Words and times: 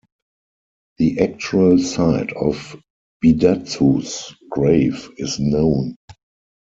The 0.97 1.19
actual 1.19 1.77
site 1.77 2.31
of 2.33 2.75
Bidatsu's 3.23 4.33
grave 4.49 5.09
is 5.17 5.37
known. 5.39 5.95